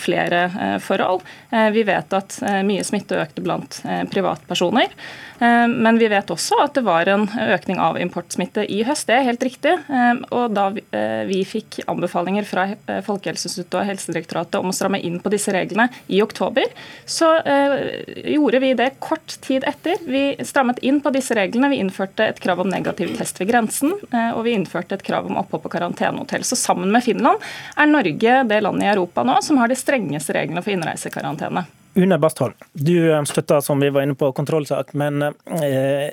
flere 0.01 0.47
forhold. 0.81 1.29
Vi 1.77 1.85
vet 1.93 2.21
at 2.23 2.41
mye 2.65 2.89
smitte 2.89 3.21
økte 3.21 3.45
blant 3.45 3.83
privatpersoner. 4.15 4.95
Eh, 5.39 5.69
men 5.69 5.99
vi 5.99 6.09
vet 6.09 6.31
også 6.31 6.59
at 6.63 6.77
det 6.77 6.85
var 6.87 7.09
en 7.11 7.27
økning 7.27 7.81
av 7.83 7.99
importsmitte 8.01 8.65
i 8.71 8.83
høst. 8.87 9.09
Det 9.09 9.19
er 9.19 9.27
helt 9.29 9.43
riktig. 9.45 9.75
Eh, 9.89 10.23
og 10.35 10.55
da 10.55 10.69
eh, 10.95 11.25
vi 11.29 11.43
fikk 11.49 11.83
anbefalinger 11.91 12.47
fra 12.49 12.67
Folkehelseinstituttet 13.07 13.79
og 13.81 13.89
Helsedirektoratet 13.89 14.59
om 14.61 14.71
å 14.71 14.77
stramme 14.77 15.01
inn 15.05 15.19
på 15.23 15.33
disse 15.33 15.53
reglene 15.55 15.89
i 16.07 16.21
oktober, 16.25 16.71
så 17.05 17.29
gjorde 17.45 18.61
vi 18.63 18.71
det 18.79 18.87
kort 19.03 19.37
tid 19.45 19.65
etter. 19.69 20.01
Vi 20.09 20.23
strammet 20.47 20.81
inn 20.87 21.01
på 21.05 21.13
disse 21.15 21.37
reglene. 21.37 21.71
Vi 21.73 21.81
innførte 21.83 22.29
et 22.31 22.41
krav 22.43 22.63
om 22.63 22.71
negativ 22.71 23.15
test 23.19 23.41
ved 23.41 23.51
grensen, 23.51 23.95
og 23.95 24.43
vi 24.47 24.55
innførte 24.57 24.99
et 24.99 25.07
krav 25.07 25.29
om 25.29 25.39
opphold 25.41 25.65
på 25.67 25.73
karantenehotell. 25.77 26.45
Så 26.47 26.59
sammen 26.61 26.93
med 26.95 27.05
Finland 27.07 27.43
er 27.77 27.91
Norge 27.91 28.43
det 28.51 28.61
landet 28.65 28.89
i 28.89 28.93
Europa 28.95 29.25
nå 29.27 29.41
som 29.45 29.61
har 29.61 29.71
de 29.71 29.79
strengeste 29.79 30.37
reglene 30.37 30.65
for 30.65 30.75
innreisekarantene. 30.77 31.67
Une 31.95 32.19
Bastholm, 32.19 32.55
du 32.73 32.97
støtter 33.27 33.61
som 33.63 33.79
vi 33.79 33.89
var 33.95 34.03
inne 34.03 34.17
på 34.19 34.33
kontrollsak, 34.35 34.97
men 34.99 35.23
eh, 35.23 36.09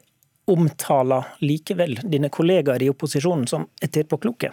omtaler 0.45 1.31
likevel 1.41 1.95
dine 2.03 2.29
kollegaer 2.29 2.83
i 2.85 2.89
opposisjonen 2.91 3.47
som 3.50 3.65
etterpåkloke. 3.81 4.51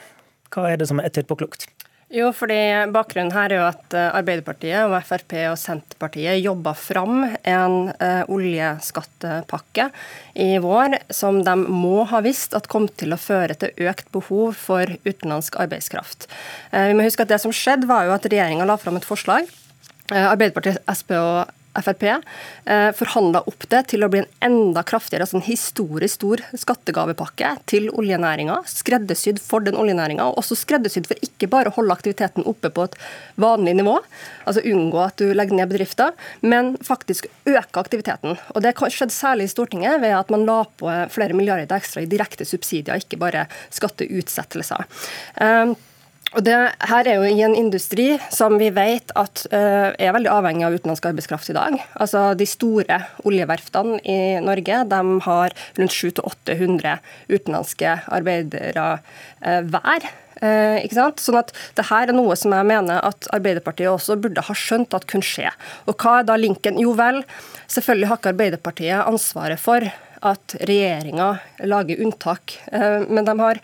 Hva 0.49 0.71
er 0.71 0.81
det 0.81 0.89
som 0.89 1.03
er 1.03 1.11
etterpåklokt? 1.11 1.69
Jo, 2.09 2.31
fordi 2.33 2.57
Bakgrunnen 2.95 3.35
her 3.37 3.53
er 3.53 3.59
jo 3.59 3.67
at 3.67 3.93
eh, 3.93 4.09
Arbeiderpartiet 4.17 4.89
og 4.89 4.97
Frp 5.05 5.37
og 5.51 5.59
Senterpartiet 5.61 6.41
jobba 6.41 6.73
fram 6.73 7.27
en 7.29 7.93
uh, 7.93 8.25
oljeskattepakke 8.33 9.91
i 10.33 10.55
vår 10.65 10.97
som 11.13 11.43
de 11.45 11.59
må 11.69 12.09
ha 12.09 12.25
visst 12.25 12.57
at 12.57 12.73
kom 12.73 12.89
til 12.89 13.13
å 13.13 13.21
føre 13.21 13.61
til 13.61 13.85
økt 13.93 14.09
behov 14.17 14.57
for 14.57 14.97
utenlandsk 15.05 15.61
arbeidskraft. 15.61 16.31
Vi 16.73 16.97
må 16.97 17.05
huske 17.05 17.29
at 17.29 17.37
Det 17.37 17.43
som 17.45 17.53
skjedde, 17.53 17.91
var 17.93 18.09
jo 18.09 18.17
at 18.17 18.25
regjeringa 18.25 18.65
la 18.65 18.81
fram 18.81 18.97
et 18.97 19.13
forslag. 19.13 19.45
Uh, 20.09 20.33
Arbeiderpartiet, 20.33 20.81
Sp 20.97 21.17
og 21.19 21.55
Frp, 21.83 22.03
eh, 22.65 22.91
forhandla 22.93 23.43
opp 23.47 23.67
det 23.71 23.83
til 23.93 24.05
å 24.05 24.09
bli 24.11 24.23
en 24.23 24.31
enda 24.43 24.83
kraftigere, 24.83 25.25
altså 25.25 25.39
en 25.39 25.47
historisk 25.47 26.19
stor 26.19 26.43
skattegavepakke 26.57 27.53
til 27.71 27.89
oljenæringa. 27.91 28.61
Skreddersydd 28.67 29.41
for 29.43 29.65
den 29.65 29.79
oljenæringa, 29.79 30.27
og 30.27 30.41
også 30.43 30.59
skreddersydd 30.59 31.09
for 31.11 31.23
ikke 31.23 31.51
bare 31.51 31.71
å 31.71 31.77
holde 31.77 31.95
aktiviteten 31.95 32.47
oppe 32.51 32.71
på 32.75 32.89
et 32.89 32.97
vanlig 33.37 33.77
nivå, 33.79 33.99
altså 34.47 34.65
unngå 34.65 35.05
at 35.05 35.17
du 35.21 35.33
legger 35.35 35.59
ned 35.59 35.71
bedrifter, 35.71 36.17
men 36.43 36.77
faktisk 36.83 37.29
øke 37.47 37.79
aktiviteten. 37.79 38.39
Og 38.55 38.63
Det 38.63 38.75
skjedde 38.75 39.15
særlig 39.15 39.45
i 39.45 39.55
Stortinget 39.55 40.01
ved 40.01 40.17
at 40.17 40.31
man 40.31 40.47
la 40.47 40.65
på 40.65 40.91
flere 41.11 41.35
milliarder 41.35 41.77
ekstra 41.77 42.03
i 42.03 42.11
direkte 42.11 42.45
subsidier, 42.45 42.99
ikke 42.99 43.19
bare 43.19 43.47
skatteutsettelser. 43.71 44.85
Og 46.37 46.45
det 46.45 46.57
her 46.91 47.09
er 47.09 47.23
jo 47.23 47.25
i 47.25 47.41
en 47.45 47.57
industri 47.57 48.11
som 48.35 48.59
vi 48.61 48.69
vet 48.75 49.13
at 49.17 49.47
uh, 49.49 49.95
er 49.97 50.13
veldig 50.13 50.29
avhengig 50.29 50.67
av 50.67 50.77
utenlandsk 50.77 51.09
arbeidskraft 51.09 51.49
i 51.49 51.57
dag. 51.57 51.79
Altså 51.97 52.25
De 52.37 52.47
store 52.49 53.01
oljeverftene 53.25 53.97
i 54.05 54.19
Norge 54.45 54.83
de 54.91 55.01
har 55.25 55.57
rundt 55.79 55.97
700-800 55.97 56.99
utenlandske 57.33 57.97
arbeidere 58.13 58.87
uh, 59.01 59.63
hver. 59.73 60.11
Uh, 60.39 60.77
ikke 60.85 61.01
sant? 61.01 61.25
Sånn 61.25 61.41
at 61.41 61.55
det 61.81 61.89
her 61.89 62.13
er 62.13 62.19
noe 62.19 62.37
som 62.39 62.53
jeg 62.53 62.71
mener 62.75 63.01
at 63.09 63.33
Arbeiderpartiet 63.35 63.91
også 63.95 64.21
burde 64.21 64.45
ha 64.45 64.61
skjønt 64.67 64.95
at 64.99 65.09
kunne 65.09 65.27
skje. 65.27 65.49
Og 65.89 65.97
hva 65.97 66.21
er 66.21 66.29
da 66.29 66.37
linken? 66.37 66.77
Jo 66.79 66.93
vel, 66.99 67.25
selvfølgelig 67.73 68.13
har 68.13 68.21
ikke 68.21 68.35
Arbeiderpartiet 68.37 69.01
ansvaret 69.09 69.65
for 69.65 69.89
at 70.29 70.61
regjeringa 70.67 71.37
lager 71.71 72.01
unntak, 72.03 72.57
men 73.07 73.23
de 73.23 73.35
har 73.39 73.61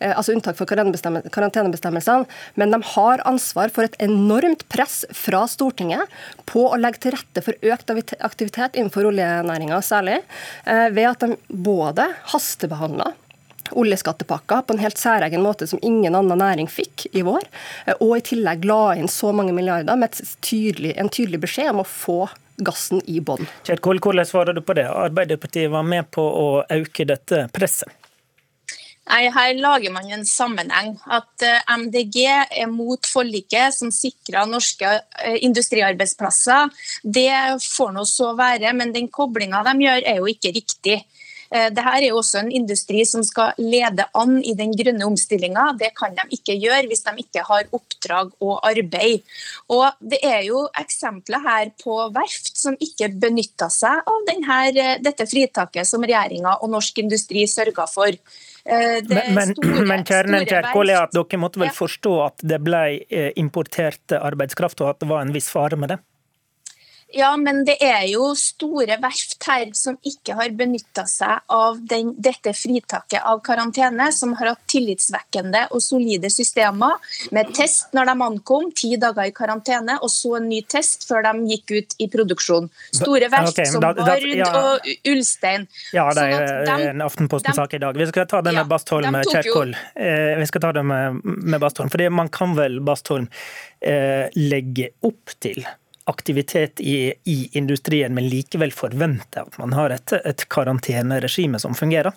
altså 0.00 0.34
unntak 0.34 0.58
for 0.58 0.68
karantenebestemmelsene, 0.68 2.26
men 2.60 2.74
de 2.74 2.82
har 2.94 3.22
ansvar 3.28 3.72
for 3.74 3.88
et 3.88 3.96
enormt 4.02 4.66
press 4.72 5.02
fra 5.14 5.44
Stortinget 5.50 6.10
på 6.48 6.68
å 6.68 6.80
legge 6.80 7.02
til 7.04 7.16
rette 7.16 7.44
for 7.44 7.70
økt 7.72 7.94
aktivitet 8.18 8.78
innenfor 8.78 9.08
oljenæringa 9.10 9.80
særlig, 9.84 10.20
eh, 10.66 10.88
ved 10.94 11.10
at 11.10 11.24
de 11.24 11.38
både 11.48 12.06
hastebehandler 12.34 13.16
oljeskattepakka 13.76 14.62
på 14.62 14.74
en 14.74 14.82
helt 14.82 14.98
særegen 14.98 15.42
måte 15.44 15.66
som 15.68 15.80
ingen 15.82 16.14
annen 16.14 16.40
næring 16.40 16.70
fikk 16.72 17.06
i 17.12 17.22
vår, 17.26 17.44
eh, 17.86 17.94
og 18.00 18.16
i 18.16 18.24
tillegg 18.32 18.64
la 18.68 18.96
inn 18.96 19.10
så 19.12 19.32
mange 19.34 19.52
milliarder 19.56 19.96
med 19.96 20.16
tydelig, 20.40 20.94
en 20.96 21.12
tydelig 21.12 21.42
beskjed 21.44 21.72
om 21.74 21.82
å 21.84 21.88
få 21.88 22.20
gassen 22.58 23.02
i 23.06 23.20
bånn. 23.20 23.46
Hvordan 23.68 24.26
svarer 24.26 24.54
du 24.54 24.60
på 24.60 24.74
det? 24.74 24.88
Arbeiderpartiet 24.90 25.70
var 25.70 25.86
med 25.86 26.10
på 26.10 26.22
å 26.22 26.48
øke 26.64 27.06
dette 27.06 27.46
presset? 27.54 27.92
Nei, 29.08 29.28
Her 29.32 29.54
lager 29.56 29.92
man 29.92 30.10
en 30.12 30.24
sammenheng. 30.28 30.94
At 31.08 31.44
eh, 31.44 31.62
MDG 31.80 32.18
er 32.28 32.68
mot 32.70 33.08
forliket 33.08 33.76
som 33.78 33.92
sikrer 33.94 34.48
norske 34.48 34.88
eh, 35.24 35.38
industriarbeidsplasser. 35.48 36.68
Det 37.02 37.30
får 37.64 37.94
nå 37.96 38.04
så 38.08 38.34
være, 38.38 38.74
men 38.76 38.92
den 38.92 39.08
koblinga 39.08 39.64
de 39.70 39.76
gjør 39.86 40.04
er 40.12 40.20
jo 40.20 40.28
ikke 40.28 40.52
riktig. 40.56 40.98
Eh, 41.50 41.68
Dette 41.72 41.94
er 41.96 42.06
jo 42.08 42.18
også 42.20 42.42
en 42.42 42.50
industri 42.52 43.04
som 43.08 43.22
skal 43.24 43.56
lede 43.60 44.04
an 44.18 44.38
i 44.44 44.54
den 44.58 44.74
grønne 44.76 45.06
omstillinga. 45.08 45.70
Det 45.80 45.92
kan 45.98 46.16
de 46.16 46.26
ikke 46.36 46.58
gjøre 46.60 46.86
hvis 46.90 47.04
de 47.06 47.14
ikke 47.24 47.44
har 47.48 47.70
oppdrag 47.72 48.34
og 48.44 48.58
arbeid. 48.68 49.24
Og 49.72 49.86
Det 49.98 50.20
er 50.24 50.42
jo 50.48 50.66
eksempler 50.78 51.42
her 51.44 51.72
på 51.82 51.96
verft 52.14 52.56
som 52.58 52.76
ikke 52.80 53.10
benytta 53.20 53.70
seg 53.72 54.04
av 54.08 54.28
denne, 54.28 54.98
dette 55.04 55.26
fritaket 55.28 55.88
som 55.88 56.04
regjeringa 56.04 56.58
og 56.62 56.72
norsk 56.72 57.00
industri 57.02 57.46
sørga 57.48 57.88
for. 57.90 58.12
Eh, 58.12 59.00
men, 59.08 59.32
men, 59.34 59.54
store, 59.56 59.86
men 59.88 60.04
kjernen 60.08 60.46
Kjerkol 60.48 60.92
er 60.92 61.02
at 61.06 61.16
dere 61.16 61.40
måtte 61.40 61.62
vel 61.62 61.72
forstå 61.74 62.14
at 62.26 62.44
det 62.44 62.60
ble 62.64 62.84
eh, 63.08 63.32
importert 63.40 64.16
arbeidskraft, 64.18 64.82
og 64.84 64.92
at 64.92 65.02
det 65.02 65.08
var 65.10 65.24
en 65.24 65.34
viss 65.34 65.48
fare 65.52 65.78
med 65.80 65.94
det? 65.94 66.00
Ja, 67.16 67.30
men 67.40 67.62
det 67.64 67.78
er 67.80 68.02
jo 68.10 68.34
store 68.36 68.98
verft 69.00 69.40
her 69.48 69.70
som 69.76 69.96
ikke 70.04 70.34
har 70.36 70.50
benytta 70.56 71.06
seg 71.08 71.40
av 71.48 71.78
den, 71.88 72.10
dette 72.20 72.52
fritaket 72.52 73.24
av 73.24 73.40
karantene, 73.46 74.10
som 74.12 74.34
har 74.36 74.50
hatt 74.52 74.66
tillitsvekkende 74.68 75.64
og 75.72 75.80
solide 75.80 76.28
systemer 76.32 77.00
med 77.32 77.54
test 77.56 77.96
når 77.96 78.10
de 78.10 78.16
ankom, 78.26 78.68
ti 78.76 78.92
dager 79.00 79.30
i 79.30 79.32
karantene, 79.32 79.96
og 80.04 80.12
så 80.12 80.34
en 80.36 80.50
ny 80.50 80.60
test 80.68 81.08
før 81.08 81.24
de 81.30 81.54
gikk 81.54 81.74
ut 81.78 81.96
i 82.04 82.10
produksjon. 82.12 82.68
Store 83.00 83.32
verft 83.32 83.56
okay, 83.56 83.72
som 83.72 83.80
Vard 83.80 84.28
ja. 84.28 84.52
og 84.60 84.92
Ulstein. 85.08 85.64
Ja, 85.96 86.10
det 86.12 86.28
er 86.28 86.46
sånn 86.68 86.84
de, 86.84 86.92
en 86.92 87.08
Aftenposten-sak 87.08 87.80
i 87.80 87.82
dag. 87.88 87.96
Vi 87.96 88.12
skal 88.12 88.28
ta 88.28 88.44
det 88.44 88.52
med 88.52 88.66
ja, 88.66 88.68
Bastholm 88.68 89.20
Kjerkol. 89.32 89.76
Eh, 89.96 90.36
vi 90.36 90.52
skal 90.52 90.68
ta 90.68 90.76
det 90.76 90.84
med, 90.92 91.24
med 91.24 91.64
Bastholm, 91.64 91.88
fordi 91.88 92.12
man 92.12 92.28
kan 92.28 92.52
vel, 92.58 92.82
Bastholm, 92.84 93.32
eh, 93.80 94.28
legge 94.36 94.92
opp 95.08 95.38
til 95.40 95.64
aktivitet 96.08 96.80
i, 96.80 97.12
i, 97.24 97.38
industrien, 97.58 98.14
men 98.14 98.28
likevel 98.30 98.72
forvente 98.72 99.44
at 99.44 99.58
man 99.60 99.76
har 99.76 99.94
et, 99.94 100.16
et 100.24 100.48
karanteneregime 100.52 101.60
som 101.62 101.76
fungerer? 101.76 102.16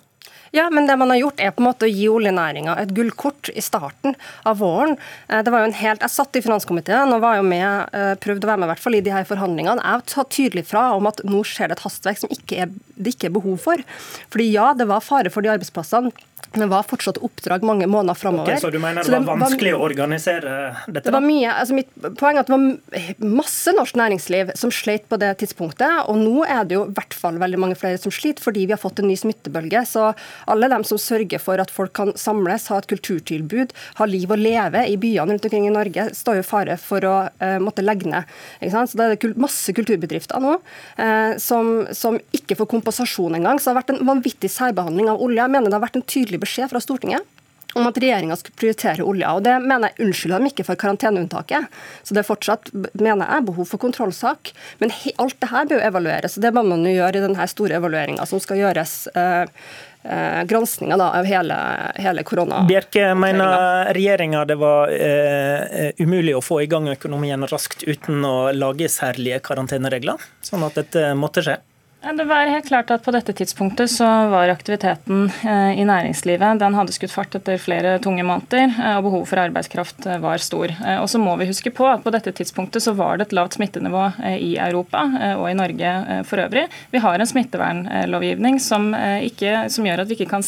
Ja, 0.52 0.70
men 0.70 0.86
det 0.86 0.98
man 1.00 1.08
har 1.10 1.16
gjort 1.16 1.40
er 1.40 1.52
på 1.56 1.62
en 1.62 1.66
måte 1.70 1.86
å 1.88 1.90
gi 1.90 2.10
oljenæringa 2.12 2.74
et 2.82 2.90
gullkort 2.92 3.48
i 3.56 3.62
starten 3.64 4.12
av 4.48 4.58
våren. 4.60 4.98
Eh, 5.28 5.40
det 5.40 5.52
var 5.52 5.62
jo 5.62 5.70
en 5.70 5.78
helt, 5.78 6.02
Jeg 6.04 6.12
satt 6.12 6.36
i 6.36 6.42
finanskomiteen 6.44 7.12
og 7.14 7.22
var 7.24 7.38
jo 7.38 7.46
med, 7.46 7.88
eh, 7.96 8.12
prøvde 8.20 8.44
å 8.44 8.50
være 8.50 8.60
med 8.60 8.68
i 8.68 8.72
hvert 8.74 8.82
fall 8.84 8.98
i 8.98 9.00
de 9.00 9.14
her 9.14 9.24
forhandlingene. 9.24 9.80
Jeg 9.80 10.06
tatt 10.12 10.28
tydelig 10.28 10.66
fra 10.68 10.92
om 10.92 11.08
at 11.08 11.24
nå 11.24 11.40
skjer 11.40 11.72
det 11.72 11.78
et 11.78 11.86
hastverk 11.86 12.20
som 12.20 12.28
ikke 12.28 12.58
er, 12.66 12.68
det 13.00 13.14
ikke 13.14 13.30
er 13.30 13.38
behov 13.38 13.56
for. 13.64 13.80
Fordi 14.28 14.52
ja, 14.52 14.74
det 14.74 14.88
var 14.92 15.00
fare 15.00 15.32
for 15.32 15.40
de 15.40 15.48
arbeidsplassene 15.48 16.12
men 16.60 16.70
var 16.72 16.86
fortsatt 16.88 17.20
oppdrag 17.22 17.64
mange 17.66 17.86
måneder 17.90 18.18
framover. 18.18 18.52
Okay, 18.52 18.62
så 18.62 18.70
du 18.72 18.78
mener 18.82 19.06
det 19.06 19.20
var 19.24 19.40
vanskelig 19.40 19.74
var, 19.74 19.80
å 19.80 19.88
organisere 19.88 20.56
dette? 20.86 21.06
Det 21.08 21.14
var 21.14 21.24
mye, 21.24 21.54
altså 21.62 21.76
mitt 21.76 21.90
poeng 22.20 22.38
er 22.38 22.44
at 22.44 22.50
det 22.50 22.56
var 22.56 23.32
masse 23.42 23.74
norsk 23.76 23.98
næringsliv 23.98 24.52
som 24.58 24.72
sleit 24.74 25.08
på 25.10 25.18
det 25.22 25.32
tidspunktet. 25.42 26.06
Og 26.10 26.18
nå 26.20 26.44
er 26.46 26.66
det 26.68 26.78
jo 26.78 26.86
i 26.88 26.94
hvert 26.96 27.16
fall 27.16 27.40
veldig 27.42 27.60
mange 27.62 27.78
flere 27.78 28.00
som 28.00 28.14
sliter 28.14 28.42
fordi 28.42 28.66
vi 28.66 28.74
har 28.74 28.80
fått 28.80 29.02
en 29.02 29.08
ny 29.10 29.16
smittebølge. 29.18 29.84
Så 29.88 30.10
alle 30.50 30.70
dem 30.72 30.86
som 30.88 31.00
sørger 31.00 31.42
for 31.42 31.62
at 31.62 31.72
folk 31.72 31.94
kan 31.96 32.14
samles, 32.18 32.68
ha 32.72 32.80
et 32.80 32.90
kulturtilbud, 32.90 33.74
ha 34.00 34.08
liv 34.08 34.30
og 34.32 34.40
leve 34.40 34.84
i 34.88 34.98
byene 35.00 35.34
rundt 35.34 35.48
omkring 35.48 35.68
i 35.68 35.74
Norge, 35.74 36.08
står 36.16 36.40
jo 36.40 36.44
i 36.44 36.48
fare 36.48 36.78
for 36.80 37.06
å 37.08 37.16
uh, 37.28 37.58
måtte 37.62 37.84
legge 37.84 38.10
ned. 38.10 38.28
Så 38.62 38.84
det 38.98 39.08
er 39.08 39.36
masse 39.40 39.72
kulturbedrifter 39.76 40.42
nå 40.42 40.56
uh, 40.58 41.32
som, 41.40 41.72
som 41.96 42.18
ikke 42.34 42.58
får 42.58 42.70
kompensasjon 42.74 43.38
engang. 43.38 43.60
Så 43.60 43.70
det 43.70 43.74
har 43.74 43.80
vært 43.82 43.94
en 43.94 44.06
vanvittig 44.08 44.50
særbehandling 44.52 45.10
av 45.12 45.22
olje. 45.22 45.40
Jeg 45.42 45.54
mener 45.54 45.70
det 45.70 45.78
har 45.78 45.84
vært 45.84 46.00
en 46.00 46.06
tydelig 46.06 46.41
beskjed 46.42 46.72
fra 46.72 46.82
Stortinget 46.82 47.28
om 47.74 47.86
at 47.88 47.98
regjeringa 47.98 48.36
skulle 48.36 48.58
prioritere 48.60 49.04
olja. 49.06 49.34
og 49.36 49.44
Det 49.46 49.54
mener 49.64 49.92
jeg 49.92 50.06
unnskylder 50.06 50.40
dem 50.40 50.50
ikke 50.50 50.66
for 50.68 50.80
karanteneunntaket. 50.80 51.78
Så 52.02 52.16
det 52.16 52.22
er 52.22 52.28
fortsatt 52.28 52.72
mener 53.00 53.24
jeg, 53.24 53.46
behov 53.48 53.68
for 53.70 53.82
kontrollsak. 53.82 54.52
Men 54.82 54.92
alt 55.22 55.38
det 55.40 55.52
her 55.52 55.70
bør 55.70 55.80
jo 55.80 55.86
evalueres. 55.88 56.36
og 56.36 56.44
Det 56.44 56.52
må 56.54 56.66
man 56.66 56.84
jo 56.86 56.98
gjøre 56.98 57.20
i 57.20 57.24
denne 57.24 57.48
store 57.48 57.80
evalueringa 57.80 58.28
som 58.28 58.42
skal 58.42 58.60
gjøres. 58.60 58.94
Eh, 59.16 59.64
eh, 60.04 60.42
Granskinga 60.50 61.00
av 61.00 61.28
hele, 61.28 61.58
hele 61.96 62.26
korona. 62.28 62.62
Bjerke 62.68 63.12
mener 63.16 63.92
regjeringa 63.96 64.44
det 64.48 64.58
var 64.60 64.92
eh, 64.92 65.92
umulig 66.02 66.36
å 66.36 66.44
få 66.44 66.62
i 66.62 66.70
gang 66.70 66.90
økonomien 66.92 67.48
raskt 67.48 67.86
uten 67.88 68.24
å 68.24 68.52
lage 68.52 68.90
særlige 68.92 69.40
karanteneregler, 69.48 70.20
sånn 70.44 70.66
at 70.68 70.80
dette 70.82 71.12
måtte 71.16 71.44
skje? 71.46 71.60
Det 72.02 72.24
var 72.24 72.46
helt 72.50 72.66
klart 72.66 72.90
at 72.90 73.04
På 73.04 73.12
dette 73.14 73.32
tidspunktet 73.32 73.90
så 73.90 74.06
var 74.26 74.50
aktiviteten 74.50 75.28
eh, 75.46 75.78
i 75.78 75.84
næringslivet 75.86 76.58
den 76.58 76.74
hadde 76.74 76.94
skutt 76.94 77.12
fart 77.14 77.36
etter 77.38 77.60
flere 77.62 77.92
tunge 78.02 78.24
måneder, 78.26 78.72
eh, 78.74 78.96
og 78.98 79.04
behovet 79.06 79.30
for 79.30 79.42
arbeidskraft 79.44 80.08
eh, 80.10 80.18
var 80.22 80.42
stor. 80.42 80.72
Og 80.98 81.06
så 81.10 81.20
må 81.22 81.36
vi 81.38 81.46
huske 81.46 81.70
på 81.70 81.86
at 81.86 82.02
På 82.02 82.10
dette 82.10 82.32
tidspunktet 82.34 82.82
så 82.82 82.96
var 82.98 83.20
det 83.20 83.28
et 83.28 83.36
lavt 83.38 83.54
smittenivå 83.54 84.02
i 84.34 84.56
Europa 84.58 85.04
og 85.38 85.46
i 85.46 85.54
Norge 85.54 85.92
for 86.26 86.42
øvrig. 86.42 86.64
Vi 86.90 86.98
har 86.98 87.20
en 87.20 87.28
smittevernlovgivning 87.28 88.58
som, 88.60 88.90
ikke, 89.22 89.68
som 89.70 89.86
gjør 89.86 90.02
at 90.02 90.10
vi 90.10 90.16
ikke 90.16 90.30
kan 90.32 90.42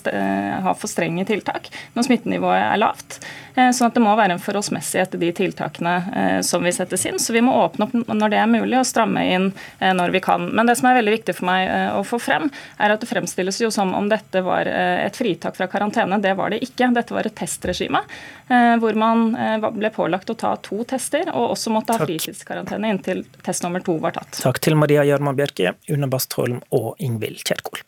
ha 0.64 0.75
for 0.75 0.90
strenge 0.90 1.26
tiltak 1.28 1.70
når 1.94 2.08
smittenivået 2.08 2.58
er 2.64 2.80
lavt. 2.82 3.20
Sånn 3.54 3.87
at 3.87 3.94
Det 3.94 4.02
må 4.02 4.16
være 4.18 4.34
en 4.34 4.42
forholdsmessighet 4.42 5.14
i 5.14 5.23
de 5.23 5.30
tiltakene 5.37 6.40
som 6.42 6.64
vi 6.66 6.73
settes 6.75 7.06
inn. 7.06 7.20
Så 7.23 7.37
vi 7.37 7.44
må 7.44 7.54
åpne 7.62 7.87
opp 7.87 7.94
når 8.11 8.32
det 8.32 8.40
er 8.40 8.50
mulig, 8.50 8.78
og 8.80 8.88
stramme 8.88 9.23
inn 9.30 9.52
når 9.78 10.16
vi 10.16 10.25
kan. 10.25 10.49
Men 10.50 10.66
det 10.66 10.78
som 10.80 10.90
er 10.90 10.99
veldig 10.99 11.14
viktig 11.20 11.37
for 11.38 11.44
for 11.45 11.51
meg 11.51 11.69
eh, 11.69 11.93
å 11.99 12.03
få 12.07 12.21
frem, 12.23 12.49
er 12.81 12.95
at 12.95 13.03
det 13.03 13.11
fremstilles 13.11 13.61
jo 13.61 13.71
som 13.75 13.93
om 13.95 14.09
dette 14.09 14.43
var 14.45 14.69
eh, 14.71 15.05
et 15.05 15.17
fritak 15.17 15.57
fra 15.59 15.69
karantene. 15.71 16.19
Det 16.23 16.35
var 16.39 16.55
det 16.55 16.63
ikke. 16.65 16.91
Dette 16.95 17.15
var 17.15 17.29
et 17.29 17.37
testregime 17.37 18.03
eh, 18.49 18.75
hvor 18.81 18.97
man 18.99 19.33
ble 19.61 19.91
pålagt 19.95 20.31
å 20.31 20.39
ta 20.39 20.55
to 20.65 20.83
tester, 20.89 21.31
og 21.35 21.55
også 21.55 21.73
måtte 21.75 21.97
ha 21.97 22.05
fritidskarantene 22.05 22.93
inntil 22.95 23.25
test 23.45 23.65
nummer 23.67 23.85
to 23.85 23.99
var 24.03 24.17
tatt. 24.17 24.41
Takk 24.41 24.63
til 24.65 24.79
Maria 24.79 25.05
Gjerman 25.07 25.37
Bjerke, 25.39 25.77
Une 25.91 26.09
Bastholm 26.11 26.63
og 26.75 26.95
Ingvild 27.03 27.45
Kjerkol. 27.45 27.85